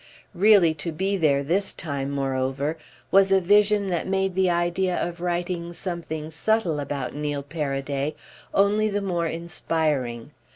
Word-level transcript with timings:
Really 0.33 0.73
to 0.81 0.91
be 0.91 1.15
there 1.15 1.43
this 1.43 1.73
time 1.73 2.09
moreover 2.09 2.75
was 3.11 3.31
a 3.31 3.39
vision 3.39 3.85
that 3.89 4.07
made 4.07 4.33
the 4.33 4.49
idea 4.49 4.99
of 4.99 5.21
writing 5.21 5.73
something 5.73 6.31
subtle 6.31 6.79
about 6.79 7.13
Neil 7.13 7.43
Paraday 7.43 8.15
only 8.51 8.89
the 8.89 8.99
more 9.03 9.27
inspiring. 9.27 10.31